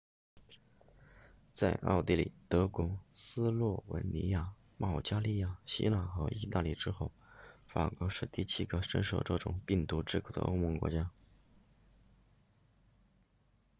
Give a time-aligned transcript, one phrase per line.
[1.51, 7.11] 在奥地利德国斯洛文尼亚保加利亚希腊和意大利之后
[7.67, 11.11] 法国是第七个深受这种病毒之苦的欧盟国家